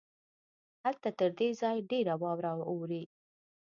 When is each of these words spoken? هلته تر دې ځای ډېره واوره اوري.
هلته 0.83 1.09
تر 1.19 1.29
دې 1.39 1.49
ځای 1.61 1.77
ډېره 1.91 2.13
واوره 2.21 2.51
اوري. 2.71 3.03